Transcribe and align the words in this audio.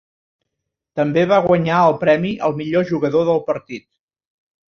També 0.99 1.25
va 1.31 1.37
guanyar 1.43 1.81
el 1.89 1.93
premi 2.05 2.33
al 2.49 2.57
millor 2.63 2.89
jugador 2.93 3.29
del 3.31 3.45
partit. 3.53 3.87